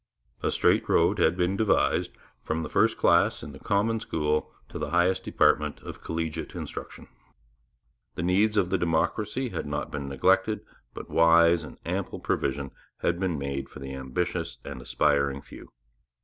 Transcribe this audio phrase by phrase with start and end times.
[0.41, 2.11] A straight road had been devised
[2.41, 7.07] from the first class in the common school to the highest department of collegiate instruction.
[8.15, 13.19] The needs of the democracy had not been neglected, but wise and ample provision had
[13.19, 15.69] been made for the ambitious and aspiring few.